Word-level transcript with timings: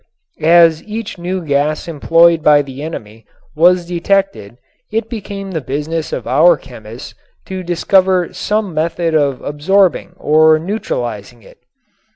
As 0.41 0.81
each 0.85 1.19
new 1.19 1.45
gas 1.45 1.87
employed 1.87 2.41
by 2.41 2.63
the 2.63 2.81
enemy 2.81 3.23
was 3.55 3.85
detected 3.85 4.57
it 4.91 5.11
became 5.11 5.51
the 5.51 5.61
business 5.61 6.11
of 6.11 6.25
our 6.25 6.57
chemists 6.57 7.13
to 7.45 7.61
discover 7.61 8.33
some 8.33 8.73
method 8.73 9.13
of 9.13 9.43
absorbing 9.43 10.13
or 10.17 10.57
neutralizing 10.57 11.43
it. 11.43 11.59